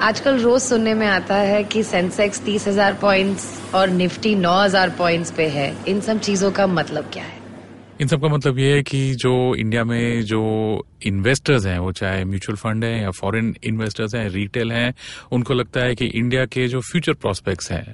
[0.00, 4.90] आजकल रोज सुनने में आता है कि सेंसेक्स तीस हज़ार पॉइंट्स और निफ्टी नौ हज़ार
[4.90, 7.40] पॉइंट्स पे है। इन सब चीज़ों का मतलब क्या है?
[8.00, 10.40] इन सब का मतलब ये है कि जो इंडिया में जो
[11.06, 14.94] इन्वेस्टर्स हैं, वो चाहे म्यूचुअल फंड है या फॉरेन इन्वेस्टर्स हैं रिटेल हैं,
[15.32, 17.84] उनको लगता है कि इंडिया के जो फ्यूचर प्रोस्पेक्ट्स हैं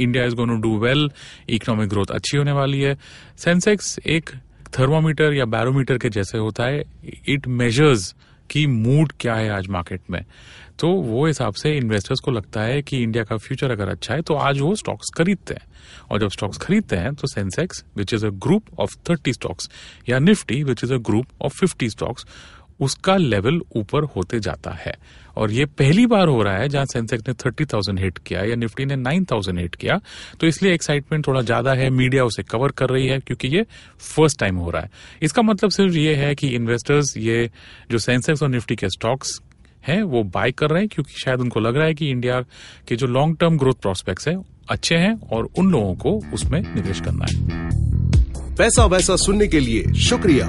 [0.00, 1.10] India is going to do well
[1.48, 2.96] economic growth अच्छी होने वाली है।
[3.38, 4.30] सेंसेक्स एक
[4.78, 6.82] थर्मोमीटर या बैरोमीटर के जैसे होता है।
[7.28, 8.14] इट मेजर्स
[8.50, 10.24] की मूड क्या है आज मार्केट में?
[10.78, 14.22] तो वो हिसाब से इन्वेस्टर्स को लगता है कि इंडिया का फ्यूचर अगर अच्छा है
[14.22, 15.66] तो आज वो स्टॉक्स खरीदते हैं।
[16.10, 19.70] और जब स्टॉक्स खरीदते हैं तो Sensex which is a group of thirty stocks
[20.08, 22.26] या Nifty which is a group of fifty stocks
[22.80, 24.94] उसका लेवल ऊपर होते जाता है।
[25.36, 28.56] और ये पहली बार हो रहा है जहाँ सेंसेक्स ने थर्टी थाउज़ेंड हिट किया या
[28.56, 29.98] निफ्टी ने नाइन थाउज़ेंड हिट किया
[30.40, 33.64] तो इसलिए एक्साइटमेंट थोड़ा ज़्यादा है, मीडिया उसे कवर कर रही है क्योंकि ये
[34.00, 34.90] फ़र्स्ट टाइम हो रहा है।
[35.22, 37.50] इसका मतलब सिर्फ़ ये है कि इन्वेस्टर्स ये
[37.90, 39.40] जो सेंसेक्स और निफ्टी के स्टॉक्स
[39.84, 42.40] हैं, वो बाय कर रहे हैं क्योंकि शायद उनको लग रहा है कि इंडिया
[42.88, 44.36] के जो लॉन्ग टर्म ग्रोथ प्रोस्पेक्ट्स हैं,
[44.70, 49.92] अच्छे हैं और उन लोगों को उसमें निवेश करना है। पैसा वैसा सुनने के लिए
[50.00, 50.48] शुक्रिया।